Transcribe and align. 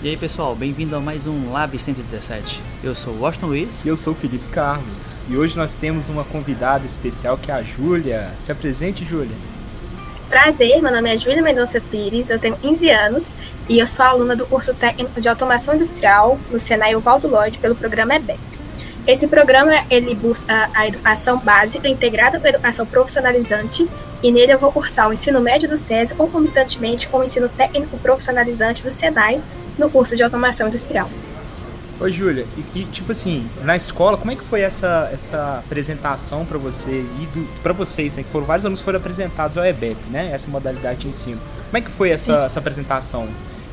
E 0.00 0.08
aí 0.08 0.16
pessoal, 0.16 0.54
bem-vindo 0.54 0.94
a 0.94 1.00
mais 1.00 1.26
um 1.26 1.50
Lab 1.50 1.76
117. 1.76 2.60
Eu 2.84 2.94
sou 2.94 3.14
o 3.14 3.20
Washington 3.22 3.46
Luiz. 3.46 3.84
E 3.84 3.88
eu 3.88 3.96
sou 3.96 4.12
o 4.12 4.16
Felipe 4.16 4.46
Carlos. 4.52 5.18
E 5.28 5.36
hoje 5.36 5.56
nós 5.56 5.74
temos 5.74 6.08
uma 6.08 6.22
convidada 6.22 6.86
especial 6.86 7.36
que 7.36 7.50
é 7.50 7.54
a 7.54 7.62
Júlia. 7.64 8.30
Se 8.38 8.52
apresente, 8.52 9.04
Júlia. 9.04 9.34
Prazer, 10.28 10.80
meu 10.80 10.92
nome 10.92 11.12
é 11.12 11.16
Júlia 11.16 11.42
Mendonça 11.42 11.80
Pires, 11.80 12.30
eu 12.30 12.38
tenho 12.38 12.56
15 12.56 12.88
anos 12.90 13.26
e 13.68 13.80
eu 13.80 13.88
sou 13.88 14.04
aluna 14.04 14.36
do 14.36 14.46
curso 14.46 14.72
técnico 14.72 15.20
de 15.20 15.28
automação 15.28 15.74
industrial 15.74 16.38
no 16.48 16.60
Senai 16.60 16.94
Valdo 16.94 17.26
Lodge 17.26 17.58
pelo 17.58 17.74
programa 17.74 18.14
EBEP. 18.14 18.38
Esse 19.04 19.26
programa 19.26 19.72
ele 19.90 20.14
busca 20.14 20.70
a 20.74 20.86
educação 20.86 21.38
básica 21.38 21.88
integrada 21.88 22.38
com 22.38 22.46
a 22.46 22.50
educação 22.50 22.86
profissionalizante 22.86 23.88
e 24.22 24.30
nele 24.30 24.52
eu 24.52 24.58
vou 24.60 24.70
cursar 24.70 25.08
o 25.08 25.12
ensino 25.12 25.40
médio 25.40 25.68
do 25.68 25.76
SESI 25.76 26.14
concomitantemente 26.14 27.08
com 27.08 27.18
o 27.18 27.24
ensino 27.24 27.48
técnico 27.48 27.98
profissionalizante 27.98 28.84
do 28.84 28.92
SENAI 28.92 29.42
no 29.78 29.88
curso 29.88 30.16
de 30.16 30.22
automação 30.22 30.68
industrial. 30.68 31.08
Ô 32.00 32.08
Júlia, 32.08 32.46
e, 32.56 32.80
e, 32.80 32.84
tipo 32.84 33.10
assim, 33.10 33.48
na 33.64 33.76
escola, 33.76 34.16
como 34.16 34.30
é 34.30 34.36
que 34.36 34.44
foi 34.44 34.60
essa, 34.60 35.10
essa 35.12 35.58
apresentação 35.58 36.44
para 36.44 36.56
você 36.56 36.90
e 37.00 37.48
para 37.60 37.72
vocês, 37.72 38.16
né, 38.16 38.22
que 38.22 38.28
foram 38.30 38.46
vários 38.46 38.64
alunos 38.64 38.80
foram 38.80 39.00
apresentados 39.00 39.58
ao 39.58 39.64
EBEP, 39.64 39.98
né, 40.08 40.30
essa 40.32 40.48
modalidade 40.48 41.00
de 41.00 41.08
ensino. 41.08 41.40
Como 41.66 41.76
é 41.76 41.80
que 41.80 41.90
foi 41.90 42.10
essa, 42.10 42.44
essa 42.44 42.60
apresentação? 42.60 43.24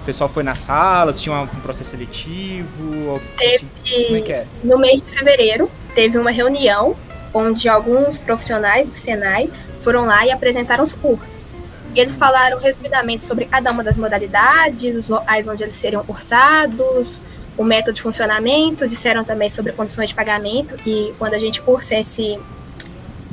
O 0.02 0.06
pessoal 0.06 0.28
foi 0.28 0.42
nas 0.42 0.58
salas, 0.58 1.22
tinha 1.22 1.40
um 1.40 1.48
processo 1.48 1.92
seletivo? 1.92 3.22
Teve, 3.38 3.68
como 4.06 4.18
é 4.18 4.22
que 4.22 4.32
é? 4.32 4.48
No 4.64 4.80
mês 4.80 5.02
de 5.02 5.18
fevereiro, 5.18 5.70
teve 5.94 6.18
uma 6.18 6.32
reunião 6.32 6.96
onde 7.32 7.70
alguns 7.70 8.18
profissionais 8.18 8.88
do 8.88 8.94
Senai 8.94 9.52
foram 9.82 10.06
lá 10.06 10.26
e 10.26 10.32
apresentaram 10.32 10.84
os 10.84 10.94
cursos. 10.94 11.52
E 11.96 12.00
eles 12.00 12.16
falaram 12.16 12.60
resumidamente 12.60 13.24
sobre 13.24 13.46
cada 13.46 13.72
uma 13.72 13.84
das 13.84 13.96
modalidades, 13.96 14.96
os 14.96 15.08
locais 15.08 15.48
onde 15.48 15.64
eles 15.64 15.76
seriam 15.76 16.04
cursados, 16.04 17.18
o 17.58 17.64
método 17.64 17.94
de 17.94 18.02
funcionamento, 18.02 18.86
disseram 18.88 19.24
também 19.24 19.48
sobre 19.48 19.72
condições 19.72 20.10
de 20.10 20.16
pagamento, 20.16 20.78
e 20.86 21.14
quando 21.18 21.36
a 21.36 21.38
gente 21.38 21.62
cursa 21.62 21.96
esse, 21.96 22.38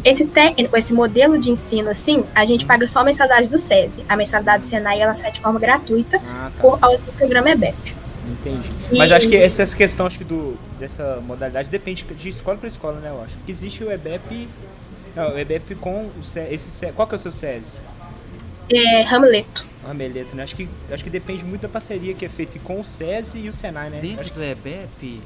esse 0.05 0.27
técnico, 0.27 0.77
esse 0.77 0.95
modelo 0.95 1.37
de 1.39 1.51
ensino, 1.51 1.91
assim, 1.91 2.25
a 2.35 2.45
gente 2.45 2.65
paga 2.65 2.87
só 2.87 3.01
a 3.01 3.05
mensalidade 3.05 3.49
do 3.49 3.59
SESI. 3.59 4.05
A 4.09 4.17
mensalidade 4.17 4.63
do 4.63 4.69
Senai, 4.69 5.01
ela 5.01 5.15
sai 5.15 5.33
de 5.33 5.41
forma 5.41 5.59
gratuita 5.59 6.19
ah, 6.19 6.51
tá. 6.55 6.63
por 6.63 6.79
causa 6.79 7.03
do 7.03 7.13
programa 7.13 7.51
EBEP. 7.51 7.97
Entendi. 8.31 8.71
E... 8.93 8.99
Mas 8.99 9.11
acho 9.11 9.29
que 9.29 9.37
essa, 9.37 9.63
essa 9.63 9.77
questão 9.77 10.07
acho 10.07 10.19
que 10.19 10.25
do, 10.25 10.57
dessa 10.79 11.21
modalidade 11.27 11.69
depende 11.69 12.05
de 12.05 12.29
escola 12.29 12.57
para 12.57 12.69
escola, 12.69 13.01
né? 13.01 13.11
Eu 13.11 13.21
acho. 13.23 13.37
Porque 13.39 13.51
existe 13.51 13.83
o 13.83 13.91
EBEP. 13.91 14.49
Não, 15.17 15.35
o 15.35 15.39
EBEP 15.39 15.75
com 15.75 16.09
o 16.19 16.23
SESI. 16.23 16.55
Esse, 16.55 16.93
qual 16.93 17.09
que 17.09 17.15
é 17.15 17.17
o 17.17 17.19
seu 17.19 17.33
SESI? 17.33 17.81
É, 18.71 19.03
Hamleto. 19.05 19.67
Hamleto, 19.85 20.37
né? 20.37 20.45
Acho 20.45 20.57
que, 20.57 20.69
acho 20.91 21.03
que 21.03 21.11
depende 21.11 21.45
muito 21.45 21.63
da 21.63 21.69
parceria 21.69 22.15
que 22.15 22.25
é 22.25 22.29
feita 22.29 22.59
com 22.61 22.81
o 22.81 22.85
SESI 22.85 23.39
e 23.39 23.49
o 23.49 23.53
Senai, 23.53 23.91
né? 23.91 24.01
Dentro 24.01 24.21
acho 24.23 24.35
do 24.35 24.43
EBEP, 24.43 25.21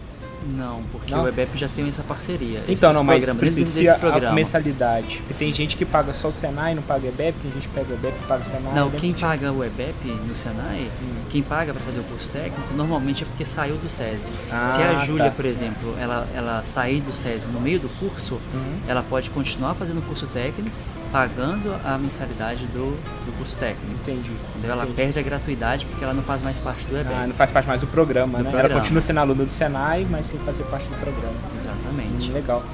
não, 0.47 0.83
porque 0.93 1.13
não? 1.13 1.25
o 1.25 1.29
EBEP 1.29 1.57
já 1.57 1.69
tem 1.69 1.89
essa 1.89 2.03
parceria. 2.03 2.61
Então, 2.69 2.93
não, 2.93 3.03
mas 3.03 3.29
precisa 3.33 3.95
a, 3.95 4.31
a 4.31 4.33
mensalidade. 4.33 5.19
Porque 5.19 5.35
tem 5.35 5.53
gente 5.53 5.77
que 5.77 5.85
paga 5.85 6.13
só 6.13 6.29
o 6.29 6.33
Senai 6.33 6.73
e 6.73 6.75
não 6.77 6.83
paga 6.83 7.07
o 7.07 7.09
EBEP, 7.09 7.39
tem 7.41 7.51
gente 7.53 7.69
que 7.69 7.75
paga 7.75 7.91
o 7.91 7.95
EBEP 7.95 8.15
e 8.23 8.27
paga 8.27 8.43
o 8.43 8.45
Senai. 8.45 8.75
Não, 8.75 8.91
quem 8.91 9.13
paga 9.13 9.53
o 9.53 9.65
EBEP 9.65 10.07
no 10.07 10.35
Senai, 10.35 10.89
hum. 11.03 11.16
Quem 11.37 11.43
paga 11.43 11.75
para 11.75 11.83
fazer 11.83 12.01
o 12.01 12.05
curso 12.05 12.31
técnico, 12.31 12.73
normalmente 12.75 13.23
é 13.23 13.27
porque 13.27 13.45
saiu 13.45 13.77
do 13.77 13.91
SESI. 13.91 14.33
Ah, 14.51 14.73
Se 14.75 14.81
a 14.81 14.95
Júlia, 14.97 15.27
tá. 15.27 15.31
por 15.33 15.45
exemplo, 15.45 15.95
ela, 16.01 16.27
ela 16.35 16.63
sair 16.63 17.03
do 17.03 17.13
SESI 17.13 17.49
no 17.49 17.61
meio 17.61 17.79
do 17.79 17.91
curso, 17.99 18.41
hum. 18.55 18.79
ela 18.89 19.03
pode 19.03 19.29
continuar 19.29 19.75
fazendo 19.75 19.99
o 19.99 20.03
curso 20.03 20.27
técnico 20.29 20.75
pagando 21.13 21.79
a 21.85 21.99
mensalidade 21.99 22.65
do, 22.67 22.97
do 23.27 23.37
curso 23.37 23.55
técnico. 23.57 23.93
Entendi. 24.03 24.31
Entendeu? 24.51 24.73
Ela 24.73 24.83
Entendi. 24.85 24.97
perde 24.97 25.19
a 25.19 25.23
gratuidade 25.23 25.87
porque 25.87 26.03
ela 26.03 26.15
não 26.15 26.23
faz 26.23 26.43
mais 26.43 26.57
parte 26.57 26.85
do 26.87 26.97
EBEP. 26.97 27.15
Ah, 27.15 27.27
não 27.27 27.35
faz 27.35 27.53
parte 27.53 27.69
mais 27.69 27.81
do 27.83 27.87
programa, 27.87 28.39
do 28.39 28.45
né? 28.45 28.51
Programa. 28.51 28.75
Ela 28.75 28.81
continua 28.81 29.01
sendo 29.03 29.21
aluna 29.21 29.45
do 29.45 29.53
Senai, 29.53 30.07
mas 30.09 30.27
sem 30.27 30.41
fazer 30.41 30.65
parte 30.65 30.89
do 30.89 30.97
programa. 30.97 31.37
Exatamente. 31.55 32.31
Hum, 32.31 32.35
legal. 32.35 32.65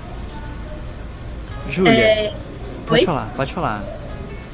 Júlia, 1.68 1.92
é... 1.92 2.34
pode 2.86 3.00
Oi? 3.00 3.06
falar, 3.06 3.32
pode 3.36 3.52
falar. 3.52 3.84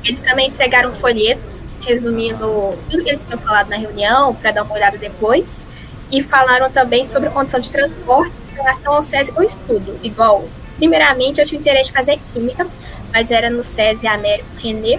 Eles 0.02 0.22
também 0.22 0.48
entregaram 0.48 0.90
um 0.90 0.94
folheto 0.94 1.42
resumindo 1.80 2.76
tudo 2.90 3.02
que 3.02 3.10
eles 3.10 3.24
tinham 3.24 3.38
falado 3.38 3.68
na 3.68 3.76
reunião, 3.76 4.34
para 4.34 4.52
dar 4.52 4.62
uma 4.62 4.74
olhada 4.74 4.98
depois. 4.98 5.64
E 6.10 6.22
falaram 6.22 6.70
também 6.70 7.04
sobre 7.04 7.28
a 7.28 7.32
condição 7.32 7.60
de 7.60 7.70
transporte 7.70 8.32
em 8.52 8.54
relação 8.54 8.94
ao 8.94 9.02
SESI 9.02 9.32
ou 9.36 9.42
estudo. 9.42 9.98
Igual, 10.02 10.48
primeiramente, 10.76 11.40
eu 11.40 11.46
tinha 11.46 11.60
interesse 11.60 11.90
em 11.90 11.92
fazer 11.92 12.18
química, 12.32 12.66
mas 13.12 13.30
era 13.30 13.50
no 13.50 13.62
SESI 13.62 14.06
Américo 14.06 14.48
René. 14.58 14.98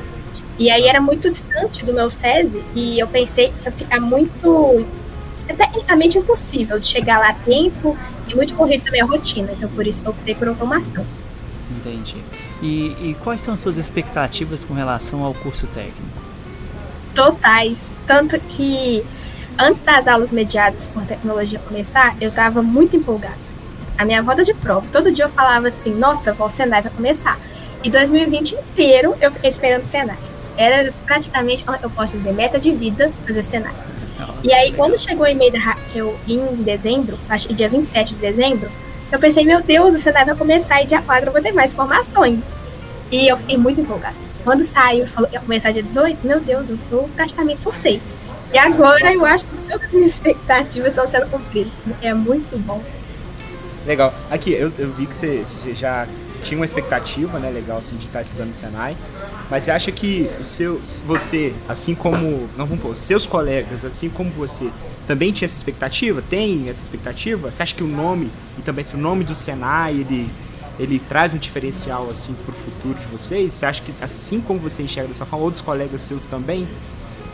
E 0.57 0.69
aí 0.69 0.87
era 0.87 0.99
muito 0.99 1.29
distante 1.29 1.85
do 1.85 1.93
meu 1.93 2.11
SESI 2.11 2.61
e 2.75 2.99
eu 2.99 3.07
pensei 3.07 3.47
que 3.49 3.63
ia 3.63 3.71
ficar 3.71 4.01
muito 4.01 4.85
tecnicamente 5.47 6.17
impossível 6.17 6.77
de 6.79 6.85
chegar 6.85 7.17
lá 7.17 7.29
a 7.29 7.33
tempo 7.33 7.97
e 8.27 8.35
muito 8.35 8.53
corrido 8.53 8.83
também 8.83 9.01
a 9.01 9.05
rotina. 9.05 9.51
Então 9.53 9.69
por 9.69 9.87
isso 9.87 10.01
eu 10.03 10.11
optei 10.11 10.35
por 10.35 10.47
automação. 10.49 11.05
Entendi. 11.71 12.17
E, 12.61 12.95
e 12.99 13.15
quais 13.23 13.41
são 13.41 13.53
as 13.53 13.61
suas 13.61 13.77
expectativas 13.77 14.63
com 14.63 14.73
relação 14.73 15.23
ao 15.23 15.33
curso 15.33 15.65
técnico? 15.67 16.08
Totais. 17.13 17.79
Tanto 18.05 18.39
que 18.39 19.03
antes 19.57 19.81
das 19.81 20.07
aulas 20.07 20.31
mediadas 20.31 20.87
por 20.87 21.03
tecnologia 21.05 21.59
começar, 21.59 22.15
eu 22.21 22.29
estava 22.29 22.61
muito 22.61 22.95
empolgada. 22.95 23.37
A 23.97 24.05
minha 24.05 24.21
volta 24.23 24.43
de 24.43 24.53
prova, 24.53 24.87
todo 24.91 25.11
dia 25.11 25.25
eu 25.25 25.29
falava 25.29 25.67
assim, 25.67 25.93
nossa, 25.93 26.35
o 26.37 26.49
Senai 26.49 26.81
vai 26.81 26.91
começar. 26.91 27.37
E 27.83 27.89
2020 27.89 28.53
inteiro 28.55 29.15
eu 29.21 29.31
fiquei 29.31 29.49
esperando 29.49 29.83
o 29.83 29.85
Senai. 29.85 30.17
Era 30.57 30.93
praticamente, 31.05 31.63
eu 31.81 31.89
posso 31.89 32.17
dizer, 32.17 32.33
meta 32.33 32.59
de 32.59 32.71
vida 32.71 33.11
fazer 33.25 33.43
Senai. 33.43 33.73
E 34.43 34.53
aí, 34.53 34.73
quando 34.73 34.97
chegou 34.97 35.25
o 35.25 35.29
e-mail 35.29 35.51
da 35.51 35.59
Raquel 35.59 36.17
em 36.27 36.39
dezembro, 36.63 37.17
acho 37.29 37.47
que 37.47 37.53
dia 37.53 37.69
27 37.69 38.15
de 38.15 38.19
dezembro, 38.19 38.69
eu 39.11 39.19
pensei, 39.19 39.43
meu 39.43 39.61
Deus, 39.61 39.95
o 39.95 39.97
Senai 39.97 40.23
vai 40.25 40.35
começar 40.35 40.81
e 40.81 40.85
dia 40.85 41.01
4 41.01 41.27
eu 41.27 41.33
vou 41.33 41.41
ter 41.41 41.51
mais 41.51 41.73
informações. 41.73 42.53
E 43.11 43.27
eu 43.27 43.37
fiquei 43.37 43.57
muito 43.57 43.81
empolgada. 43.81 44.28
Quando 44.43 44.63
saiu 44.63 45.07
falou 45.07 45.29
ia 45.31 45.39
começar 45.39 45.71
dia 45.71 45.83
18, 45.83 46.25
meu 46.25 46.39
Deus, 46.39 46.65
eu 46.91 47.09
praticamente 47.15 47.61
surtei. 47.61 48.01
E 48.53 48.57
agora 48.57 49.13
eu 49.13 49.25
acho 49.25 49.45
que 49.45 49.55
todas 49.69 49.87
as 49.87 49.93
minhas 49.93 50.11
expectativas 50.11 50.89
estão 50.89 51.07
sendo 51.07 51.29
cumpridas, 51.29 51.75
porque 51.75 52.07
é 52.07 52.13
muito 52.13 52.57
bom. 52.65 52.81
Legal. 53.85 54.13
Aqui, 54.29 54.51
eu, 54.51 54.71
eu 54.77 54.91
vi 54.91 55.05
que 55.05 55.15
você 55.15 55.45
já 55.75 56.07
tinha 56.41 56.57
uma 56.57 56.65
expectativa, 56.65 57.37
né, 57.39 57.49
legal 57.49 57.77
assim 57.77 57.95
de 57.97 58.05
estar 58.05 58.21
estudando 58.21 58.49
no 58.49 58.53
Senai. 58.53 58.95
Mas 59.49 59.63
você 59.63 59.71
acha 59.71 59.91
que 59.91 60.29
o 60.39 60.43
seu, 60.43 60.81
você, 61.05 61.53
assim 61.67 61.95
como, 61.95 62.47
não 62.55 62.65
vamos 62.65 62.81
pôr, 62.81 62.95
seus 62.95 63.25
colegas, 63.25 63.83
assim 63.83 64.09
como 64.09 64.29
você, 64.31 64.69
também 65.07 65.31
tinha 65.31 65.45
essa 65.45 65.57
expectativa? 65.57 66.23
Tem 66.27 66.69
essa 66.69 66.83
expectativa? 66.83 67.49
Você 67.51 67.63
acha 67.63 67.73
que 67.73 67.83
o 67.83 67.87
nome 67.87 68.29
e 68.57 68.61
também 68.61 68.83
se 68.83 68.95
o 68.95 68.97
nome 68.97 69.23
do 69.23 69.33
Senai 69.33 69.93
ele 69.93 70.29
ele 70.79 70.99
traz 70.99 71.33
um 71.33 71.37
diferencial 71.37 72.09
assim 72.09 72.33
para 72.33 72.53
o 72.53 72.57
futuro 72.57 72.97
de 72.97 73.05
vocês? 73.07 73.53
Você 73.53 73.65
acha 73.65 73.81
que 73.81 73.93
assim 74.01 74.39
como 74.39 74.59
você 74.59 74.81
enxerga 74.81 75.09
dessa 75.09 75.25
forma, 75.25 75.45
outros 75.45 75.61
colegas 75.61 76.01
seus 76.01 76.25
também 76.25 76.67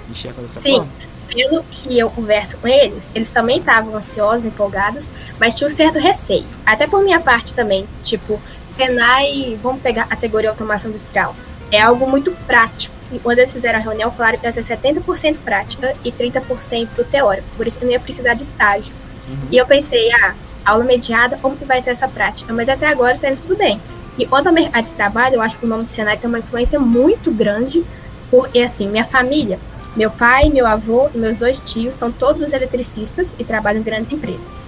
enxergam 0.09 0.41
dessa 0.41 0.59
Sim. 0.59 0.77
forma? 0.77 0.89
pelo 1.27 1.63
que 1.63 1.97
eu 1.97 2.09
converso 2.09 2.57
com 2.57 2.67
eles, 2.67 3.11
eles 3.13 3.29
também 3.29 3.57
estavam 3.57 3.95
ansiosos, 3.95 4.45
empolgados, 4.45 5.09
mas 5.39 5.55
tinha 5.55 5.67
um 5.67 5.71
certo 5.71 5.99
receio. 5.99 6.45
Até 6.65 6.87
por 6.87 7.03
minha 7.03 7.19
parte 7.19 7.53
também. 7.53 7.87
Tipo, 8.03 8.39
Senai, 8.71 9.57
vamos 9.61 9.81
pegar 9.81 10.03
a 10.03 10.07
categoria 10.07 10.49
automação 10.49 10.89
industrial, 10.89 11.35
é 11.71 11.81
algo 11.81 12.09
muito 12.09 12.31
prático. 12.45 12.95
E 13.11 13.19
quando 13.19 13.39
eles 13.39 13.53
fizeram 13.53 13.79
a 13.79 13.81
reunião, 13.81 14.11
falaram 14.11 14.37
que 14.37 14.45
ia 14.45 14.53
ser 14.53 14.61
70% 14.61 15.37
prática 15.43 15.95
e 16.03 16.11
30% 16.11 17.05
teórico. 17.09 17.47
Por 17.55 17.67
isso 17.67 17.79
que 17.79 17.85
não 17.85 17.91
ia 17.91 17.99
precisar 17.99 18.33
de 18.33 18.43
estágio. 18.43 18.93
Uhum. 19.27 19.47
E 19.51 19.57
eu 19.57 19.65
pensei, 19.65 20.11
ah, 20.13 20.35
aula 20.65 20.83
mediada, 20.83 21.37
como 21.41 21.55
que 21.55 21.65
vai 21.65 21.81
ser 21.81 21.91
essa 21.91 22.07
prática? 22.07 22.51
Mas 22.53 22.67
até 22.67 22.87
agora 22.87 23.15
está 23.15 23.29
indo 23.29 23.41
tudo 23.41 23.57
bem. 23.57 23.79
E 24.17 24.25
quanto 24.25 24.47
ao 24.47 24.53
mercado 24.53 24.85
de 24.85 24.93
trabalho, 24.93 25.35
eu 25.35 25.41
acho 25.41 25.57
que 25.57 25.65
o 25.65 25.69
nome 25.69 25.83
do 25.83 25.89
Senai 25.89 26.17
tem 26.17 26.27
uma 26.27 26.39
influência 26.39 26.79
muito 26.79 27.31
grande, 27.31 27.83
porque 28.31 28.59
assim, 28.59 28.87
minha 28.87 29.05
família, 29.05 29.59
meu 29.95 30.09
pai, 30.09 30.49
meu 30.49 30.65
avô 30.65 31.09
e 31.13 31.17
meus 31.17 31.37
dois 31.37 31.59
tios 31.59 31.95
são 31.95 32.11
todos 32.11 32.51
eletricistas 32.51 33.35
e 33.37 33.43
trabalham 33.43 33.81
em 33.81 33.83
grandes 33.83 34.11
empresas. 34.11 34.59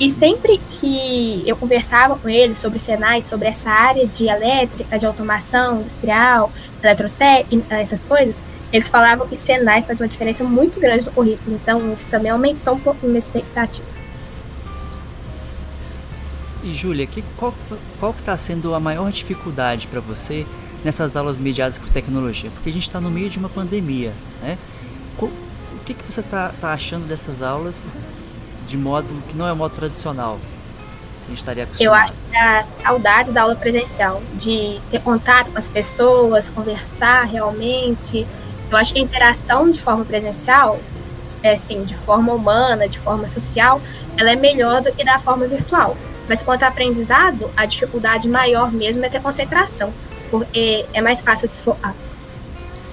E 0.00 0.08
sempre 0.08 0.58
que 0.58 1.42
eu 1.44 1.56
conversava 1.56 2.16
com 2.16 2.28
eles 2.28 2.58
sobre 2.58 2.78
Senai, 2.78 3.20
sobre 3.20 3.48
essa 3.48 3.68
área 3.68 4.06
de 4.06 4.28
elétrica, 4.28 4.96
de 4.96 5.04
automação 5.04 5.80
industrial, 5.80 6.52
eletrotécnica, 6.82 7.76
essas 7.76 8.04
coisas, 8.04 8.42
eles 8.72 8.88
falavam 8.88 9.26
que 9.26 9.36
Senai 9.36 9.82
faz 9.82 9.98
uma 10.00 10.06
diferença 10.06 10.44
muito 10.44 10.78
grande 10.78 11.06
no 11.06 11.12
currículo. 11.12 11.56
Então, 11.56 11.92
isso 11.92 12.06
também 12.08 12.30
aumentou 12.30 12.74
um 12.74 12.78
pouco 12.78 13.06
minhas 13.06 13.24
expectativas. 13.24 13.97
E, 16.68 16.74
Júlia, 16.74 17.06
que, 17.06 17.24
qual, 17.36 17.54
qual 17.98 18.12
que 18.12 18.20
está 18.20 18.36
sendo 18.36 18.74
a 18.74 18.80
maior 18.80 19.10
dificuldade 19.10 19.86
para 19.86 20.00
você 20.00 20.46
nessas 20.84 21.16
aulas 21.16 21.38
mediadas 21.38 21.78
por 21.78 21.88
tecnologia? 21.88 22.50
Porque 22.50 22.68
a 22.68 22.72
gente 22.72 22.86
está 22.86 23.00
no 23.00 23.10
meio 23.10 23.30
de 23.30 23.38
uma 23.38 23.48
pandemia, 23.48 24.12
né? 24.42 24.58
O 25.18 25.30
que, 25.84 25.94
que 25.94 26.04
você 26.04 26.20
está 26.20 26.52
tá 26.60 26.74
achando 26.74 27.08
dessas 27.08 27.40
aulas 27.40 27.80
de 28.66 28.76
modo 28.76 29.08
que 29.28 29.36
não 29.36 29.48
é 29.48 29.52
o 29.52 29.56
modo 29.56 29.74
tradicional. 29.74 30.38
A 31.24 31.28
gente 31.28 31.38
estaria 31.38 31.64
acostumado. 31.64 31.86
Eu 31.86 31.94
acho 31.94 32.12
que 32.12 32.36
a 32.36 32.64
saudade 32.82 33.32
da 33.32 33.42
aula 33.42 33.56
presencial, 33.56 34.22
de 34.34 34.78
ter 34.90 35.00
contato 35.00 35.50
com 35.50 35.58
as 35.58 35.66
pessoas, 35.66 36.50
conversar 36.50 37.24
realmente. 37.24 38.26
Eu 38.70 38.76
acho 38.76 38.92
que 38.92 38.98
a 38.98 39.02
interação 39.02 39.70
de 39.70 39.80
forma 39.80 40.04
presencial 40.04 40.78
é, 41.42 41.52
assim, 41.52 41.84
de 41.84 41.94
forma 41.94 42.32
humana, 42.34 42.86
de 42.86 42.98
forma 42.98 43.26
social, 43.26 43.80
ela 44.18 44.30
é 44.30 44.36
melhor 44.36 44.82
do 44.82 44.92
que 44.92 45.02
da 45.02 45.18
forma 45.18 45.46
virtual. 45.46 45.96
Mas 46.28 46.42
quanto 46.42 46.62
ao 46.62 46.68
aprendizado, 46.68 47.50
a 47.56 47.64
dificuldade 47.64 48.28
maior 48.28 48.70
mesmo 48.72 49.04
é 49.04 49.08
ter 49.08 49.22
concentração, 49.22 49.92
porque 50.30 50.84
é 50.92 51.00
mais 51.00 51.22
fácil 51.22 51.48
desfocar. 51.48 51.94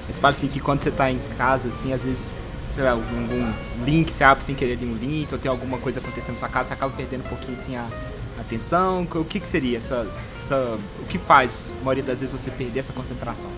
Você 0.10 0.22
fala 0.22 0.32
assim 0.32 0.48
que 0.48 0.60
quando 0.60 0.80
você 0.80 0.90
está 0.90 1.12
em 1.12 1.20
casa, 1.38 1.68
assim, 1.68 1.92
às 1.92 2.04
vezes, 2.04 2.36
sei 2.74 2.84
lá, 2.84 2.92
algum, 2.92 3.54
link, 3.84 4.12
você 4.12 4.24
abre 4.24 4.44
sem 4.44 4.56
querer 4.56 4.74
ali 4.74 4.86
um 4.86 4.96
link, 4.96 5.32
ou 5.32 5.38
tem 5.38 5.50
alguma 5.50 5.78
coisa 5.78 6.00
acontecendo 6.00 6.36
na 6.36 6.40
sua 6.40 6.50
casa, 6.50 6.70
você 6.70 6.74
acaba 6.74 6.94
perdendo 6.96 7.26
um 7.26 7.30
pouquinho 7.30 7.56
assim 7.56 7.76
a 7.76 7.88
atenção. 8.40 9.08
O 9.14 9.26
que, 9.26 9.40
que 9.40 9.48
seria 9.48 9.78
essa, 9.78 10.08
essa. 10.08 10.78
O 11.02 11.06
que 11.08 11.18
faz, 11.18 11.74
a 11.81 11.84
maioria 11.84 12.04
das 12.04 12.22
vezes, 12.22 12.31
você 12.31 12.52
perder 12.52 12.80
essa 12.80 12.94
concentração? 12.94 13.50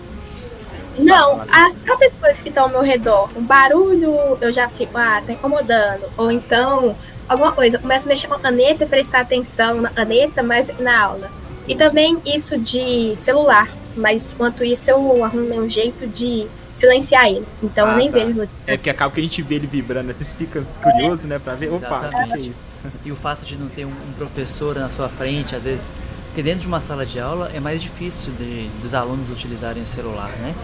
Não, 1.00 1.40
as 1.40 1.76
próprias 1.76 2.12
coisas 2.12 2.40
que 2.40 2.48
estão 2.48 2.64
ao 2.64 2.70
meu 2.70 2.82
redor. 2.82 3.30
O 3.36 3.40
barulho, 3.40 4.36
eu 4.40 4.52
já 4.52 4.68
fico, 4.68 4.96
ah, 4.98 5.22
tá 5.24 5.32
incomodando. 5.32 6.04
Ou 6.16 6.30
então, 6.30 6.96
alguma 7.28 7.52
coisa, 7.52 7.76
eu 7.76 7.80
começo 7.80 8.06
a 8.06 8.08
mexer 8.08 8.26
com 8.26 8.34
a 8.34 8.40
caneta 8.40 8.84
e 8.84 8.88
prestar 8.88 9.20
atenção 9.20 9.80
na 9.80 9.90
caneta, 9.90 10.42
mas 10.42 10.70
na 10.78 11.00
aula. 11.00 11.30
E 11.66 11.74
também 11.74 12.18
isso 12.24 12.58
de 12.58 13.14
celular. 13.16 13.70
Mas 13.96 14.32
enquanto 14.32 14.64
isso, 14.64 14.90
eu 14.90 15.24
arrumo 15.24 15.54
um 15.56 15.68
jeito 15.68 16.06
de 16.06 16.46
silenciar 16.74 17.26
ele. 17.26 17.44
Então 17.62 17.86
ah, 17.86 17.92
eu 17.92 17.96
nem 17.96 18.10
tá. 18.10 18.18
vejo 18.18 18.42
ele. 18.42 18.50
É 18.66 18.76
porque 18.76 18.88
acaba 18.88 19.12
que 19.12 19.20
a 19.20 19.22
gente 19.22 19.42
vê 19.42 19.56
ele 19.56 19.66
vibrando, 19.66 20.12
você 20.12 20.24
fica 20.24 20.62
curioso, 20.80 21.26
é. 21.26 21.30
né, 21.30 21.38
pra 21.38 21.54
ver. 21.54 21.72
Opa, 21.72 22.06
o 22.06 22.28
que, 22.28 22.32
é 22.34 22.38
isso? 22.38 22.72
E 23.04 23.12
o 23.12 23.16
fato 23.16 23.44
de 23.44 23.56
não 23.56 23.68
ter 23.68 23.84
um, 23.84 23.90
um 23.90 24.12
professor 24.16 24.76
na 24.76 24.88
sua 24.88 25.08
frente, 25.08 25.54
às 25.54 25.62
vezes 25.62 25.92
porque 26.38 26.42
dentro 26.42 26.60
de 26.60 26.68
uma 26.68 26.80
sala 26.80 27.04
de 27.04 27.18
aula 27.18 27.50
é 27.52 27.58
mais 27.58 27.82
difícil 27.82 28.32
de, 28.34 28.68
dos 28.80 28.94
alunos 28.94 29.28
utilizarem 29.28 29.82
o 29.82 29.86
celular, 29.86 30.30
né? 30.38 30.54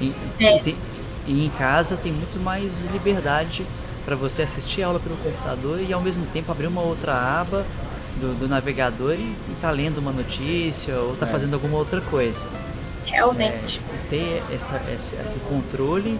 E, 0.00 0.14
é. 0.38 0.58
e, 0.58 0.60
tem, 0.62 0.76
e 1.26 1.46
em 1.46 1.50
casa 1.50 1.96
tem 1.96 2.12
muito 2.12 2.38
mais 2.38 2.84
liberdade 2.92 3.66
para 4.04 4.16
você 4.16 4.42
assistir 4.42 4.82
a 4.82 4.88
aula 4.88 5.00
pelo 5.00 5.16
computador 5.16 5.80
e 5.80 5.92
ao 5.92 6.00
mesmo 6.00 6.26
tempo 6.26 6.52
abrir 6.52 6.66
uma 6.66 6.82
outra 6.82 7.12
aba 7.12 7.64
do, 8.20 8.38
do 8.38 8.48
navegador 8.48 9.14
e 9.14 9.34
estar 9.54 9.68
tá 9.68 9.70
lendo 9.70 9.98
uma 9.98 10.12
notícia 10.12 10.94
ou 10.96 11.16
tá 11.16 11.26
é. 11.26 11.30
fazendo 11.30 11.54
alguma 11.54 11.78
outra 11.78 12.00
coisa. 12.00 12.46
Realmente. 13.06 13.80
É, 13.92 14.08
ter 14.08 14.42
essa, 14.52 14.80
esse, 14.92 15.16
esse 15.16 15.38
controle, 15.40 16.18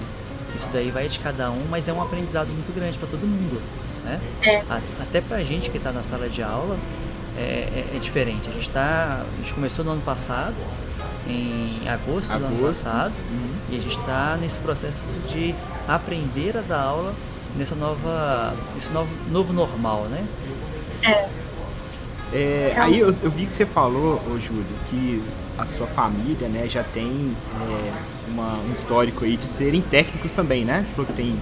isso 0.54 0.68
daí 0.72 0.90
vai 0.90 1.08
de 1.08 1.18
cada 1.18 1.50
um, 1.50 1.64
mas 1.70 1.88
é 1.88 1.92
um 1.92 2.02
aprendizado 2.02 2.48
muito 2.48 2.74
grande 2.74 2.96
para 2.98 3.08
todo 3.08 3.20
mundo. 3.20 3.60
Né? 4.04 4.20
É. 4.42 4.62
Até 5.00 5.20
pra 5.20 5.42
gente 5.42 5.70
que 5.70 5.78
está 5.78 5.90
na 5.92 6.02
sala 6.02 6.28
de 6.28 6.42
aula 6.42 6.76
é, 7.36 7.40
é, 7.40 7.96
é, 7.96 7.98
diferente. 7.98 8.48
A 8.48 8.52
gente, 8.52 8.70
tá, 8.70 9.22
a 9.22 9.36
gente 9.38 9.54
começou 9.54 9.84
no 9.84 9.92
ano 9.92 10.02
passado, 10.02 10.54
em 11.26 11.80
agosto, 11.88 12.30
agosto. 12.30 12.38
do 12.38 12.46
ano 12.46 12.68
passado, 12.68 13.14
uhum. 13.30 13.54
e 13.70 13.76
a 13.76 13.80
gente 13.80 13.98
está 13.98 14.38
nesse 14.40 14.60
processo 14.60 15.18
de 15.28 15.54
aprender 15.88 16.56
a 16.56 16.60
dar 16.60 16.80
aula 16.80 17.14
nessa 17.56 17.74
nova, 17.74 18.54
nesse 18.74 18.90
novo, 18.92 19.10
novo 19.30 19.52
normal, 19.52 20.04
né? 20.04 20.24
É. 21.02 21.28
é 22.32 22.74
aí 22.76 22.98
eu, 22.98 23.08
eu, 23.08 23.30
vi 23.30 23.46
que 23.46 23.52
você 23.52 23.66
falou, 23.66 24.20
ô 24.26 24.38
Júlio, 24.38 24.64
que 24.88 25.22
a 25.56 25.66
sua 25.66 25.86
família, 25.86 26.48
né, 26.48 26.66
já 26.68 26.82
tem 26.82 27.34
é, 27.60 27.92
uma, 28.28 28.58
um 28.58 28.72
histórico 28.72 29.24
aí 29.24 29.36
de 29.36 29.46
serem 29.46 29.80
técnicos 29.80 30.32
também, 30.32 30.64
né? 30.64 30.82
Você 30.84 30.92
falou 30.92 31.06
que 31.06 31.12
tem 31.12 31.36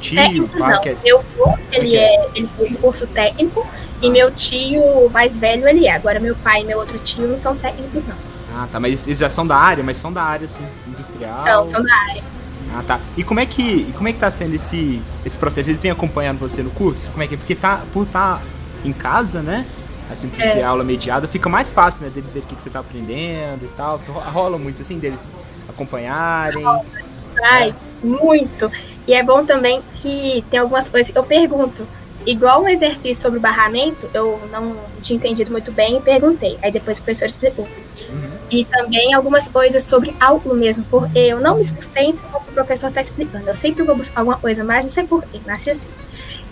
tio, 0.00 0.16
técnicos 0.16 0.60
pai, 0.60 0.72
não. 0.72 0.80
Que 0.80 0.88
é... 0.90 0.96
Meu 1.02 1.18
avô, 1.18 1.58
ele, 1.72 1.96
é? 1.96 2.14
é, 2.14 2.28
ele 2.34 2.48
fez 2.56 2.72
um 2.72 2.76
curso 2.76 3.06
técnico 3.08 3.66
e 4.00 4.10
meu 4.10 4.30
tio 4.30 5.10
mais 5.10 5.36
velho 5.36 5.66
ele 5.66 5.86
é. 5.86 5.94
Agora 5.94 6.20
meu 6.20 6.36
pai 6.36 6.62
e 6.62 6.64
meu 6.64 6.78
outro 6.78 6.98
tio 6.98 7.26
não 7.26 7.38
são 7.38 7.56
técnicos, 7.56 8.04
não. 8.06 8.16
Ah, 8.56 8.68
tá. 8.70 8.78
Mas 8.78 9.06
eles 9.06 9.18
já 9.18 9.28
são 9.28 9.44
da 9.44 9.56
área, 9.56 9.82
mas 9.82 9.96
são 9.96 10.12
da 10.12 10.22
área, 10.22 10.44
assim, 10.44 10.64
industrial. 10.86 11.38
São, 11.38 11.68
são 11.68 11.82
da 11.82 11.94
área. 12.10 12.22
Ah, 12.74 12.82
tá. 12.82 13.00
E 13.16 13.22
como 13.22 13.38
é 13.38 13.46
que, 13.46 13.84
como 13.96 14.08
é 14.08 14.12
que 14.12 14.18
tá 14.18 14.30
sendo 14.30 14.54
esse, 14.54 15.00
esse 15.24 15.38
processo? 15.38 15.70
Eles 15.70 15.80
vêm 15.80 15.92
acompanhando 15.92 16.38
você 16.38 16.62
no 16.62 16.70
curso? 16.70 17.08
Como 17.10 17.22
é 17.22 17.28
que 17.28 17.34
é? 17.34 17.36
Porque 17.36 17.54
tá, 17.54 17.84
por 17.92 18.04
estar 18.04 18.38
tá 18.38 18.42
em 18.84 18.92
casa, 18.92 19.40
né? 19.42 19.64
Assim, 20.10 20.28
por 20.28 20.40
é. 20.40 20.52
ser 20.52 20.62
aula 20.62 20.82
mediada, 20.82 21.28
fica 21.28 21.48
mais 21.48 21.70
fácil, 21.70 22.04
né? 22.04 22.12
Deles 22.12 22.32
ver 22.32 22.40
o 22.40 22.42
que, 22.42 22.56
que 22.56 22.62
você 22.62 22.70
tá 22.70 22.80
aprendendo 22.80 23.64
e 23.64 23.68
tal. 23.76 24.00
Então, 24.02 24.14
rola 24.14 24.58
muito, 24.58 24.82
assim, 24.82 24.98
deles 24.98 25.32
acompanharem. 25.68 26.64
Traz, 27.34 27.74
é. 27.74 28.06
muito. 28.06 28.70
E 29.06 29.14
é 29.14 29.22
bom 29.22 29.44
também 29.44 29.80
que 29.94 30.44
tem 30.50 30.58
algumas 30.58 30.88
coisas 30.88 31.10
que 31.10 31.18
eu 31.18 31.24
pergunto. 31.24 31.86
Igual 32.26 32.62
um 32.62 32.68
exercício 32.68 33.20
sobre 33.20 33.38
o 33.38 33.42
barramento, 33.42 34.08
eu 34.14 34.40
não 34.50 34.76
tinha 35.02 35.16
entendido 35.16 35.50
muito 35.50 35.70
bem 35.70 35.98
e 35.98 36.00
perguntei. 36.00 36.58
Aí 36.62 36.72
depois 36.72 36.98
o 36.98 37.02
professor 37.02 37.26
explicou. 37.26 37.68
Uhum. 38.08 38.33
E 38.54 38.64
também 38.66 39.12
algumas 39.12 39.48
coisas 39.48 39.82
sobre 39.82 40.14
álcool 40.20 40.54
mesmo, 40.54 40.84
porque 40.88 41.18
eu 41.18 41.40
não 41.40 41.56
me 41.56 41.64
sustento 41.64 42.22
como 42.30 42.46
o 42.48 42.52
professor 42.52 42.88
está 42.88 43.00
explicando. 43.00 43.48
Eu 43.48 43.54
sempre 43.54 43.82
vou 43.82 43.96
buscar 43.96 44.20
alguma 44.20 44.38
coisa 44.38 44.62
mais, 44.62 44.84
não 44.84 44.90
sei 44.90 45.04
porquê, 45.04 45.40
nasci 45.44 45.70
assim. 45.70 45.88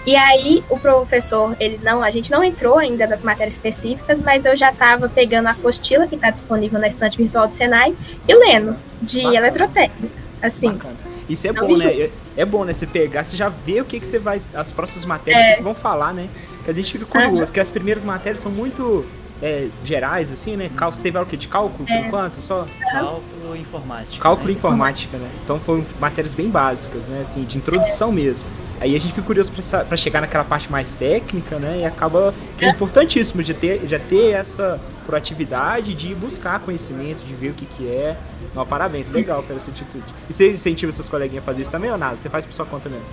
E 0.05 0.17
aí 0.17 0.65
o 0.69 0.77
professor, 0.81 1.57
ele 1.61 1.79
não, 1.81 2.03
a 2.03 2.11
gente 2.11 2.29
não 2.33 2.43
entrou 2.43 2.77
ainda 2.77 3.07
nas 3.07 3.23
matérias 3.23 3.55
específicas, 3.55 4.19
mas 4.19 4.45
eu 4.45 4.57
já 4.57 4.73
estava 4.73 5.09
pegando 5.09 5.47
a 5.47 5.53
apostila 5.53 6.09
que 6.09 6.17
está 6.17 6.31
disponível 6.31 6.81
na 6.81 6.89
estante 6.89 7.17
virtual 7.17 7.47
do 7.47 7.55
Senai 7.55 7.95
e 8.27 8.35
lendo 8.35 8.75
de 9.01 9.19
Bacana. 9.19 9.37
eletrotécnica. 9.37 10.23
Assim. 10.43 10.73
Bacana. 10.73 10.97
Isso 11.29 11.47
é 11.47 11.53
bom, 11.53 11.77
né? 11.77 11.87
É, 11.87 12.11
é, 12.39 12.45
bom, 12.45 12.65
né? 12.65 12.73
Você 12.73 12.85
pegar, 12.85 13.23
você 13.23 13.37
já 13.37 13.49
vê 13.49 13.81
o 13.81 13.85
que, 13.85 14.01
que 14.01 14.07
você 14.07 14.19
vai. 14.19 14.43
As 14.55 14.73
próximas 14.73 15.05
matérias 15.05 15.41
é. 15.41 15.55
que 15.55 15.63
vão 15.63 15.73
falar, 15.73 16.13
né? 16.13 16.29
Que 16.65 16.71
a 16.73 16.75
gente 16.75 16.91
fica 16.91 17.07
curioso, 17.07 17.37
uhum. 17.37 17.47
que 17.47 17.61
as 17.61 17.71
primeiras 17.71 18.05
matérias 18.05 18.41
são 18.41 18.51
muito 18.51 19.07
é, 19.43 19.69
gerais, 19.85 20.31
assim, 20.31 20.57
né? 20.57 20.71
Cal 20.77 20.93
você 20.93 21.03
teve 21.03 21.19
o 21.19 21.27
que? 21.27 21.37
De 21.37 21.49
cálculo, 21.49 21.85
por 21.85 21.93
é. 21.93 22.07
enquanto? 22.07 22.41
Só? 22.41 22.67
Cálculo 22.93 23.57
informática. 23.57 24.23
Cálculo 24.23 24.49
né? 24.49 24.55
informática, 24.55 25.19
né? 25.19 25.29
Então 25.45 25.59
foram 25.59 25.85
matérias 25.99 26.33
bem 26.33 26.49
básicas, 26.49 27.09
né? 27.09 27.21
Assim, 27.23 27.43
de 27.43 27.59
introdução 27.59 28.11
é. 28.11 28.13
mesmo. 28.13 28.47
Aí 28.81 28.97
a 28.97 28.99
gente 28.99 29.13
fica 29.13 29.27
curioso 29.27 29.53
para 29.89 29.97
chegar 29.97 30.21
naquela 30.21 30.45
parte 30.45 30.71
mais 30.71 30.95
técnica, 30.95 31.59
né? 31.59 31.81
E 31.81 31.85
acaba 31.85 32.33
que 32.59 32.65
é, 32.65 32.69
é 32.69 32.71
importantíssimo 32.71 33.43
de 33.43 33.55
ter, 33.55 33.87
já 33.87 33.99
ter 33.99 34.31
essa 34.31 34.81
proatividade 35.07 35.95
de 35.95 36.15
buscar 36.15 36.61
conhecimento, 36.61 37.23
de 37.25 37.35
ver 37.35 37.51
o 37.51 37.55
que, 37.55 37.67
que 37.67 37.89
é. 37.89 38.17
Não, 38.55 38.67
parabéns, 38.67 39.11
legal 39.11 39.43
pela 39.43 39.59
essa 39.59 39.71
atitude. 39.71 40.05
E 40.29 40.33
você 40.33 40.53
incentiva 40.53 40.91
seus 40.93 41.09
coleguinhas 41.09 41.43
a 41.43 41.47
fazer 41.47 41.63
isso 41.63 41.71
também 41.71 41.91
ou 41.91 41.99
nada? 41.99 42.17
Você 42.17 42.29
faz 42.29 42.45
por 42.45 42.53
sua 42.53 42.67
conta 42.67 42.89
mesmo? 42.89 43.05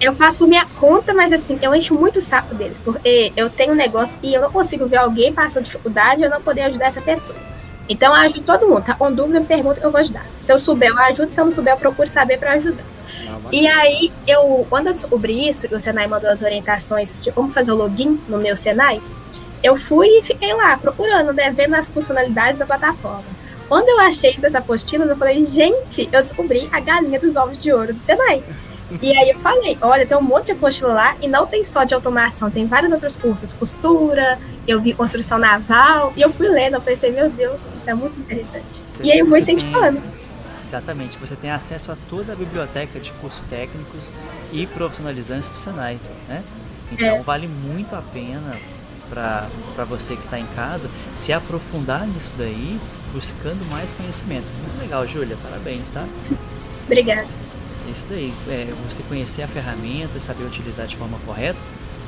Eu 0.00 0.14
faço 0.14 0.38
por 0.38 0.48
minha 0.48 0.64
conta, 0.78 1.12
mas 1.12 1.32
assim, 1.32 1.58
eu 1.60 1.74
encho 1.74 1.94
muito 1.94 2.18
o 2.18 2.22
saco 2.22 2.54
deles, 2.54 2.80
porque 2.84 3.32
eu 3.36 3.50
tenho 3.50 3.72
um 3.72 3.76
negócio 3.76 4.16
e 4.22 4.32
eu 4.32 4.40
não 4.40 4.50
consigo 4.50 4.86
ver 4.86 4.98
alguém 4.98 5.32
passando 5.32 5.64
dificuldade 5.64 6.20
e 6.20 6.24
eu 6.24 6.30
não 6.30 6.40
poder 6.40 6.62
ajudar 6.62 6.86
essa 6.86 7.00
pessoa. 7.00 7.36
Então 7.88 8.14
eu 8.14 8.20
ajudo 8.20 8.44
todo 8.44 8.68
mundo, 8.68 8.84
tá? 8.84 8.94
Com 8.94 9.12
dúvida, 9.12 9.40
me 9.40 9.46
pergunta 9.46 9.80
que 9.80 9.86
eu 9.86 9.90
vou 9.90 10.00
ajudar. 10.00 10.24
Se 10.42 10.52
eu 10.52 10.58
souber, 10.58 10.90
eu 10.90 10.98
ajudo, 10.98 11.32
se 11.32 11.40
eu 11.40 11.46
não 11.46 11.52
souber, 11.52 11.74
eu 11.74 11.78
procuro 11.78 12.08
saber 12.08 12.38
para 12.38 12.52
ajudar. 12.52 12.84
e 13.50 13.66
aí, 13.66 14.12
eu, 14.26 14.66
quando 14.68 14.88
eu 14.88 14.92
descobri 14.92 15.48
isso, 15.48 15.74
o 15.74 15.80
Senai 15.80 16.06
mandou 16.06 16.30
as 16.30 16.42
orientações 16.42 17.24
de 17.24 17.32
como 17.32 17.50
fazer 17.50 17.72
o 17.72 17.76
login 17.76 18.20
no 18.28 18.38
meu 18.38 18.56
Senai, 18.56 19.00
eu 19.62 19.74
fui 19.74 20.06
e 20.06 20.22
fiquei 20.22 20.52
lá 20.54 20.76
procurando, 20.76 21.32
né, 21.32 21.50
vendo 21.50 21.74
as 21.74 21.88
funcionalidades 21.88 22.60
da 22.60 22.66
plataforma. 22.66 23.24
Quando 23.68 23.88
eu 23.88 24.00
achei 24.00 24.30
isso 24.30 24.42
dessa 24.42 24.58
apostila, 24.58 25.04
eu 25.04 25.16
falei, 25.16 25.44
gente, 25.44 26.08
eu 26.12 26.22
descobri 26.22 26.68
a 26.70 26.80
galinha 26.80 27.18
dos 27.18 27.36
ovos 27.36 27.58
de 27.58 27.72
ouro 27.72 27.92
do 27.92 28.00
Senai. 28.00 28.42
E 29.02 29.16
aí 29.16 29.28
eu 29.28 29.38
falei, 29.38 29.76
olha, 29.82 30.06
tem 30.06 30.16
um 30.16 30.22
monte 30.22 30.46
de 30.46 30.52
apostila 30.52 30.92
lá 30.92 31.16
e 31.20 31.28
não 31.28 31.46
tem 31.46 31.62
só 31.62 31.84
de 31.84 31.94
automação, 31.94 32.50
tem 32.50 32.66
vários 32.66 32.90
outros 32.90 33.16
cursos, 33.16 33.52
costura, 33.52 34.38
eu 34.66 34.80
vi 34.80 34.94
construção 34.94 35.38
naval, 35.38 36.12
e 36.16 36.22
eu 36.22 36.32
fui 36.32 36.48
lendo, 36.48 36.74
eu 36.74 36.80
pensei, 36.80 37.10
meu 37.10 37.28
Deus, 37.28 37.60
isso 37.78 37.90
é 37.90 37.94
muito 37.94 38.18
interessante. 38.18 38.64
Você, 38.96 39.02
e 39.02 39.12
aí 39.12 39.18
eu 39.18 39.26
vou 39.26 39.36
incentivando. 39.36 40.00
Tem, 40.00 40.10
exatamente, 40.66 41.18
você 41.18 41.36
tem 41.36 41.50
acesso 41.50 41.92
a 41.92 41.96
toda 42.08 42.32
a 42.32 42.36
biblioteca 42.36 42.98
de 42.98 43.12
cursos 43.14 43.42
técnicos 43.42 44.10
e 44.52 44.66
profissionalizantes 44.66 45.50
do 45.50 45.56
Senai, 45.56 45.98
né? 46.26 46.42
Então 46.90 47.06
é. 47.06 47.22
vale 47.22 47.46
muito 47.46 47.94
a 47.94 48.00
pena 48.00 48.56
para 49.10 49.84
você 49.84 50.16
que 50.16 50.24
está 50.24 50.38
em 50.38 50.46
casa 50.54 50.90
se 51.16 51.32
aprofundar 51.32 52.06
nisso 52.06 52.34
daí, 52.38 52.78
buscando 53.12 53.68
mais 53.70 53.90
conhecimento. 53.92 54.46
Muito 54.62 54.80
legal, 54.80 55.06
Júlia, 55.06 55.36
parabéns, 55.42 55.90
tá? 55.90 56.06
Obrigada. 56.86 57.26
É 57.88 57.90
isso 57.90 58.06
daí, 58.10 58.34
é, 58.48 58.74
você 58.86 59.02
conhecer 59.08 59.42
a 59.42 59.48
ferramenta, 59.48 60.20
saber 60.20 60.44
utilizar 60.44 60.86
de 60.86 60.94
forma 60.94 61.18
correta, 61.24 61.58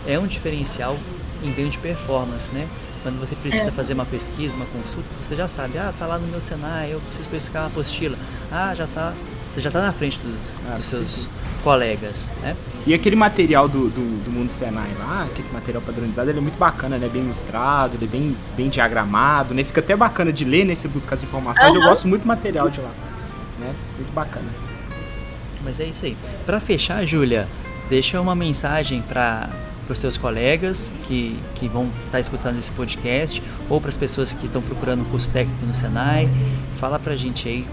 é 0.06 0.18
um 0.18 0.26
diferencial 0.26 0.96
em 1.42 1.50
ganho 1.52 1.70
de 1.70 1.78
performance, 1.78 2.52
né? 2.52 2.68
Quando 3.02 3.18
você 3.18 3.34
precisa 3.34 3.68
é. 3.68 3.70
fazer 3.70 3.94
uma 3.94 4.04
pesquisa, 4.04 4.54
uma 4.54 4.66
consulta, 4.66 5.08
você 5.22 5.34
já 5.34 5.48
sabe, 5.48 5.78
ah, 5.78 5.90
tá 5.98 6.06
lá 6.06 6.18
no 6.18 6.26
meu 6.26 6.40
Senai, 6.40 6.92
eu 6.92 7.00
preciso 7.00 7.30
pescar 7.30 7.62
uma 7.62 7.68
apostila. 7.68 8.14
Ah, 8.52 8.74
já 8.74 8.86
tá, 8.86 9.14
você 9.50 9.62
já 9.62 9.70
tá 9.70 9.80
na 9.80 9.90
frente 9.90 10.20
dos, 10.20 10.50
ah, 10.70 10.76
dos 10.76 10.84
seus 10.84 11.28
colegas, 11.64 12.28
né? 12.42 12.54
E 12.86 12.92
aquele 12.92 13.16
material 13.16 13.66
do, 13.66 13.88
do, 13.88 14.24
do, 14.24 14.30
Mundo 14.30 14.50
Senai 14.50 14.90
lá, 14.98 15.26
aquele 15.30 15.48
material 15.50 15.82
padronizado, 15.82 16.28
ele 16.28 16.40
é 16.40 16.42
muito 16.42 16.58
bacana, 16.58 16.98
né? 16.98 17.08
Bem 17.08 17.22
ilustrado, 17.22 17.96
ele 17.96 18.04
é 18.04 18.08
bem, 18.08 18.36
bem 18.54 18.68
diagramado, 18.68 19.54
né? 19.54 19.64
Fica 19.64 19.80
até 19.80 19.96
bacana 19.96 20.30
de 20.30 20.44
ler, 20.44 20.66
né? 20.66 20.74
Você 20.74 20.88
buscar 20.88 21.14
as 21.14 21.22
informações. 21.22 21.70
Uhum. 21.70 21.80
Eu 21.80 21.88
gosto 21.88 22.06
muito 22.06 22.22
do 22.22 22.28
material 22.28 22.68
de 22.68 22.80
lá, 22.80 22.90
né? 23.58 23.74
Muito 23.96 24.12
bacana. 24.12 24.69
Mas 25.62 25.80
é 25.80 25.84
isso 25.84 26.04
aí. 26.04 26.16
Para 26.46 26.60
fechar, 26.60 27.04
Júlia, 27.04 27.46
deixa 27.88 28.20
uma 28.20 28.34
mensagem 28.34 29.02
para 29.02 29.50
os 29.88 29.98
seus 29.98 30.16
colegas 30.16 30.90
que, 31.04 31.38
que 31.56 31.68
vão 31.68 31.84
estar 31.84 32.12
tá 32.12 32.20
escutando 32.20 32.58
esse 32.58 32.70
podcast 32.70 33.42
ou 33.68 33.80
para 33.80 33.90
as 33.90 33.96
pessoas 33.96 34.32
que 34.32 34.46
estão 34.46 34.62
procurando 34.62 35.02
um 35.02 35.04
curso 35.04 35.30
técnico 35.30 35.64
no 35.66 35.74
Senai. 35.74 36.28
Fala 36.78 36.98
para 36.98 37.12
a 37.12 37.16
gente 37.16 37.48
aí 37.48 37.66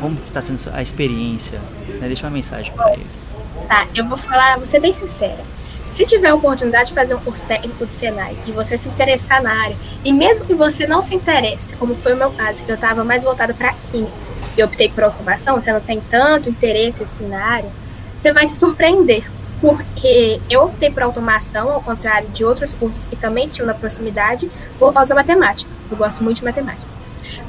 como 0.00 0.18
está 0.26 0.42
sendo 0.42 0.74
a 0.74 0.82
experiência. 0.82 1.58
Né? 2.00 2.06
Deixa 2.06 2.26
uma 2.26 2.32
mensagem 2.32 2.72
para 2.72 2.92
eles. 2.92 3.26
Tá, 3.68 3.86
eu 3.94 4.06
vou 4.06 4.16
falar, 4.16 4.56
vou 4.56 4.66
ser 4.66 4.80
bem 4.80 4.92
sincera. 4.92 5.44
Se 5.92 6.06
tiver 6.06 6.28
a 6.28 6.34
oportunidade 6.34 6.90
de 6.90 6.94
fazer 6.94 7.14
um 7.14 7.20
curso 7.20 7.44
técnico 7.44 7.84
de 7.84 7.92
Senai 7.92 8.36
e 8.46 8.52
você 8.52 8.78
se 8.78 8.88
interessar 8.88 9.42
na 9.42 9.52
área, 9.52 9.76
e 10.04 10.12
mesmo 10.12 10.44
que 10.44 10.54
você 10.54 10.86
não 10.86 11.02
se 11.02 11.14
interesse, 11.14 11.74
como 11.76 11.94
foi 11.94 12.14
o 12.14 12.16
meu 12.16 12.30
caso, 12.30 12.64
que 12.64 12.70
eu 12.70 12.76
estava 12.76 13.04
mais 13.04 13.24
voltada 13.24 13.52
para 13.52 13.74
química, 13.90 14.29
e 14.56 14.62
optei 14.62 14.88
por 14.88 15.04
automação, 15.04 15.60
você 15.60 15.72
não 15.72 15.80
tem 15.80 16.00
tanto 16.10 16.48
interesse 16.50 17.02
assim 17.02 17.26
na 17.28 17.42
área, 17.42 17.70
você 18.18 18.32
vai 18.32 18.46
se 18.46 18.56
surpreender, 18.56 19.24
porque 19.60 20.40
eu 20.48 20.64
optei 20.64 20.90
por 20.90 21.02
automação, 21.02 21.70
ao 21.70 21.82
contrário 21.82 22.28
de 22.28 22.44
outros 22.44 22.72
cursos 22.72 23.04
que 23.04 23.16
também 23.16 23.48
tinham 23.48 23.66
na 23.66 23.74
proximidade, 23.74 24.50
por 24.78 24.92
causa 24.92 25.10
da 25.10 25.14
matemática. 25.16 25.70
Eu 25.90 25.96
gosto 25.96 26.22
muito 26.22 26.38
de 26.38 26.44
matemática. 26.44 26.86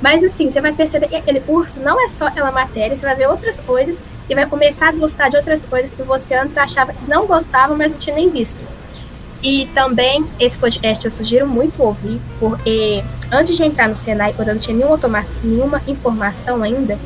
Mas 0.01 0.23
assim, 0.23 0.49
você 0.49 0.59
vai 0.59 0.73
perceber 0.73 1.07
que 1.07 1.15
aquele 1.15 1.39
curso 1.39 1.79
não 1.79 2.03
é 2.03 2.09
só 2.09 2.27
aquela 2.27 2.51
matéria, 2.51 2.95
você 2.95 3.05
vai 3.05 3.15
ver 3.15 3.27
outras 3.27 3.59
coisas 3.59 4.01
e 4.29 4.35
vai 4.35 4.45
começar 4.45 4.89
a 4.89 4.91
gostar 4.91 5.29
de 5.29 5.37
outras 5.37 5.63
coisas 5.63 5.93
que 5.93 6.01
você 6.01 6.33
antes 6.33 6.57
achava 6.57 6.91
que 6.91 7.07
não 7.07 7.25
gostava, 7.27 7.75
mas 7.75 7.91
não 7.91 7.99
tinha 7.99 8.15
nem 8.15 8.29
visto. 8.29 8.57
E 9.43 9.65
também 9.73 10.25
esse 10.39 10.57
podcast 10.57 11.03
eu 11.03 11.11
sugiro 11.11 11.47
muito 11.47 11.81
ouvir, 11.81 12.21
porque 12.39 13.03
antes 13.31 13.57
de 13.57 13.63
entrar 13.63 13.87
no 13.87 13.95
Senai, 13.95 14.33
quando 14.33 14.49
eu 14.49 14.53
não 14.53 14.61
tinha 14.61 14.77
nenhuma, 14.77 14.99
nenhuma 15.43 15.81
informação 15.87 16.61
ainda, 16.61 16.97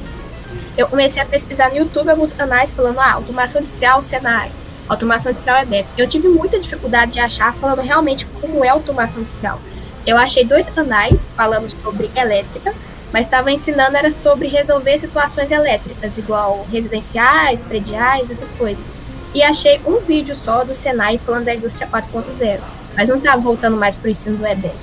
eu 0.77 0.88
comecei 0.88 1.22
a 1.22 1.25
pesquisar 1.25 1.70
no 1.70 1.77
YouTube 1.77 2.10
alguns 2.10 2.34
canais 2.34 2.72
falando, 2.72 3.00
ah, 3.00 3.13
automação 3.13 3.62
industrial, 3.62 4.01
Senai, 4.01 4.51
automação 4.89 5.32
industrial 5.32 5.60
é 5.60 5.65
BEP. 5.65 5.88
Eu 5.98 6.10
tive 6.10 6.27
muita 6.27 6.60
dificuldade 6.60 7.13
de 7.13 7.20
achar 7.22 7.54
falando 7.54 7.82
realmente 7.82 8.25
como 8.42 8.65
é 8.65 8.68
automação 8.68 9.22
industrial. 9.22 9.60
Eu 10.06 10.18
achei 10.18 10.44
dois 10.44 10.68
canais 10.68 11.32
falando 11.38 11.70
sobre 11.82 12.12
elétrica, 12.15 12.74
mas 13.13 13.25
estava 13.25 13.50
ensinando 13.50 13.96
era 13.96 14.12
sobre 14.12 14.50
resolver 14.50 14.98
situações 14.98 15.51
elétricas, 15.51 16.18
igual 16.18 16.68
residenciais, 16.70 17.63
prediais, 17.63 18.30
essas 18.30 18.51
coisas. 18.51 18.94
E 19.36 19.44
achei 19.44 19.82
um 19.86 20.00
vídeo 20.00 20.34
só 20.34 20.63
do 20.63 20.74
Senai 20.74 21.18
falando 21.18 21.44
da 21.44 21.54
indústria 21.54 21.86
4.0, 21.89 22.62
mas 22.96 23.10
não 23.10 23.18
estava 23.18 23.42
voltando 23.42 23.75
mais 23.75 23.94
para 23.98 24.08
o 24.08 24.10
ensino 24.10 24.38
do 24.38 24.48
EBEC. 24.48 24.74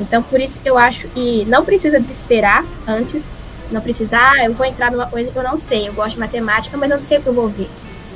Então, 0.00 0.20
por 0.20 0.40
isso 0.40 0.60
eu 0.64 0.76
acho 0.76 1.06
que 1.06 1.44
não 1.44 1.64
precisa 1.64 2.00
desesperar 2.00 2.64
antes, 2.88 3.36
não 3.70 3.80
precisa, 3.80 4.18
ah, 4.18 4.44
eu 4.44 4.52
vou 4.52 4.66
entrar 4.66 4.90
numa 4.90 5.06
coisa 5.06 5.30
que 5.30 5.38
eu 5.38 5.44
não 5.44 5.56
sei, 5.56 5.88
eu 5.88 5.92
gosto 5.92 6.14
de 6.14 6.18
matemática, 6.18 6.76
mas 6.76 6.90
eu 6.90 6.96
não 6.96 7.04
sei 7.04 7.18
o 7.18 7.22
que 7.22 7.28
eu 7.28 7.34
vou 7.34 7.46
ver. 7.46 7.70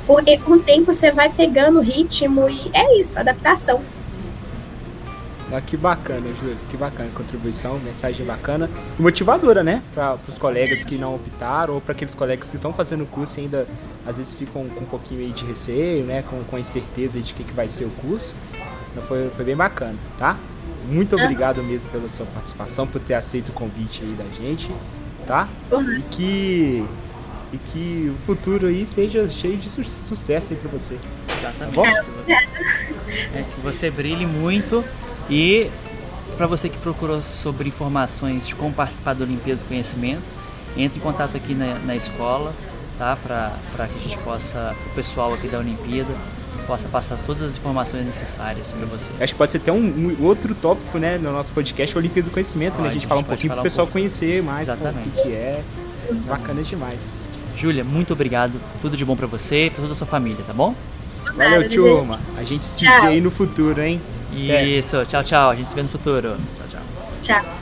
Porque 0.05 0.37
com 0.39 0.55
o 0.55 0.59
tempo 0.59 0.91
você 0.91 1.13
vai 1.13 1.29
pegando 1.29 1.79
o 1.79 1.81
ritmo 1.81 2.49
e 2.49 2.69
é 2.73 2.99
isso, 2.99 3.17
adaptação. 3.17 3.81
Ah, 5.51 5.61
que 5.61 5.75
bacana, 5.75 6.31
Júlio, 6.39 6.55
que 6.69 6.77
bacana 6.77 7.09
contribuição, 7.13 7.79
mensagem 7.79 8.23
bacana 8.25 8.69
e 8.97 9.01
motivadora, 9.01 9.63
né? 9.63 9.81
Para 9.95 10.17
os 10.27 10.37
colegas 10.37 10.83
que 10.83 10.95
não 10.95 11.15
optaram 11.15 11.73
ou 11.73 11.81
para 11.81 11.93
aqueles 11.93 12.13
colegas 12.13 12.49
que 12.49 12.55
estão 12.55 12.71
fazendo 12.71 13.03
o 13.03 13.07
curso 13.07 13.39
e 13.39 13.43
ainda 13.43 13.67
às 14.05 14.17
vezes 14.17 14.33
ficam 14.33 14.67
com 14.69 14.81
um 14.81 14.87
pouquinho 14.87 15.31
de 15.33 15.45
receio, 15.45 16.05
né? 16.05 16.23
Com, 16.29 16.43
com 16.43 16.55
a 16.55 16.59
incerteza 16.59 17.19
de 17.19 17.33
que, 17.33 17.43
que 17.43 17.53
vai 17.53 17.67
ser 17.67 17.85
o 17.85 17.89
curso. 17.89 18.33
Então 18.91 19.01
foi, 19.03 19.29
foi 19.35 19.43
bem 19.43 19.55
bacana, 19.55 19.95
tá? 20.19 20.37
Muito 20.87 21.15
obrigado 21.15 21.63
mesmo 21.63 21.91
pela 21.91 22.07
sua 22.07 22.25
participação, 22.27 22.85
por 22.85 23.01
ter 23.01 23.15
aceito 23.15 23.49
o 23.49 23.53
convite 23.53 24.03
aí 24.03 24.13
da 24.13 24.25
gente, 24.39 24.69
tá? 25.25 25.47
E 25.97 26.01
que 26.11 26.85
e 27.51 27.57
que 27.57 28.13
o 28.13 28.25
futuro 28.25 28.67
aí 28.67 28.85
seja 28.85 29.27
cheio 29.27 29.57
de 29.57 29.69
su 29.69 29.83
sucesso 29.83 30.53
aí 30.53 30.59
para 30.59 30.69
você. 30.69 30.97
Exatamente. 31.39 31.75
Tá 31.75 31.81
bom? 31.81 31.87
É, 33.33 33.41
que 33.41 33.59
você 33.61 33.89
brilhe 33.89 34.25
muito 34.25 34.85
e 35.29 35.69
para 36.37 36.47
você 36.47 36.69
que 36.69 36.77
procurou 36.77 37.21
sobre 37.21 37.67
informações 37.67 38.47
de 38.47 38.55
como 38.55 38.73
participar 38.73 39.13
da 39.13 39.25
Olimpíada 39.25 39.61
do 39.61 39.67
Conhecimento, 39.67 40.23
entre 40.77 40.99
em 40.99 41.01
contato 41.01 41.35
aqui 41.35 41.53
na, 41.53 41.75
na 41.79 41.95
escola, 41.95 42.53
tá? 42.97 43.17
Para 43.21 43.87
que 43.87 43.99
a 43.99 44.01
gente 44.01 44.17
possa, 44.19 44.75
o 44.91 44.95
pessoal 44.95 45.33
aqui 45.33 45.47
da 45.47 45.59
Olimpíada, 45.59 46.13
possa 46.65 46.87
passar 46.87 47.17
todas 47.25 47.49
as 47.49 47.57
informações 47.57 48.05
necessárias 48.05 48.71
para 48.71 48.85
você. 48.85 49.11
Acho 49.19 49.33
que 49.33 49.37
pode 49.37 49.51
ser 49.51 49.57
até 49.57 49.71
um, 49.71 49.77
um, 49.77 50.17
outro 50.23 50.53
tópico, 50.53 50.99
né, 50.99 51.17
no 51.17 51.31
nosso 51.31 51.51
podcast, 51.51 51.95
o 51.95 51.99
Olimpíada 51.99 52.29
do 52.29 52.33
Conhecimento, 52.33 52.73
pode, 52.73 52.83
né? 52.83 52.89
A 52.89 52.93
gente 52.93 53.07
fala 53.07 53.21
um 53.21 53.23
pouquinho 53.23 53.53
para 53.53 53.61
o 53.61 53.63
pessoal 53.63 53.87
um 53.87 53.89
conhecer 53.89 54.43
mais 54.43 54.67
Exatamente. 54.67 55.19
o 55.19 55.23
que 55.23 55.31
é. 55.31 55.63
Bacana 56.27 56.63
demais. 56.63 57.27
Júlia, 57.57 57.83
muito 57.83 58.13
obrigado. 58.13 58.53
Tudo 58.81 58.95
de 58.95 59.03
bom 59.03 59.15
para 59.15 59.27
você 59.27 59.65
e 59.65 59.69
para 59.69 59.81
toda 59.81 59.93
a 59.93 59.95
sua 59.95 60.07
família, 60.07 60.43
tá 60.45 60.53
bom? 60.53 60.73
Valeu, 61.35 61.69
turma. 61.69 62.19
A 62.37 62.43
gente 62.43 62.65
se 62.65 62.85
vê 62.85 62.89
aí 62.89 63.21
no 63.21 63.29
futuro, 63.29 63.81
hein? 63.81 64.01
Isso, 64.47 65.05
tchau, 65.05 65.23
tchau. 65.23 65.49
A 65.49 65.55
gente 65.55 65.69
se 65.69 65.75
vê 65.75 65.83
no 65.83 65.89
futuro. 65.89 66.37
Tchau, 66.57 66.67
tchau. 66.69 66.81
Tchau. 67.21 67.58